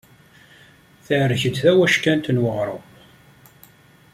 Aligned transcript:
Tɛerk-d 1.05 1.55
tawackant 1.63 2.31
n 2.35 2.41
weɣṛum. 2.43 2.83